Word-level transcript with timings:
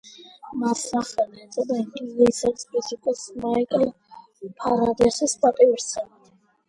მას 0.61 0.79
სახელი 0.93 1.43
ეწოდა 1.43 1.77
ინგლისელი 1.81 2.65
ფიზიკოსის 2.73 3.37
მაიკლ 3.45 3.85
ფარადეის 4.63 5.37
პატივსაცემად. 5.45 6.31